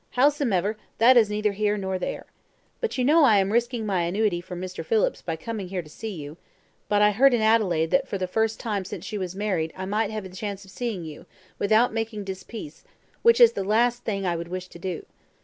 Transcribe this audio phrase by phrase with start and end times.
[0.17, 2.25] Howsomever, that is neither here nor there.
[2.79, 4.83] But you know I am risking my annuity from Mr.
[4.83, 6.37] Phillips by coming here to see you;
[6.89, 9.85] but I heard in Adelaide that for the first time since you was married I
[9.85, 11.27] might have the chance of seeing you,
[11.59, 12.83] without making dispeace,
[13.21, 15.05] which is the last thing I would wish to do.